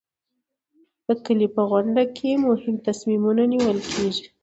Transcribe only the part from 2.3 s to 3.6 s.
مهم تصمیمونه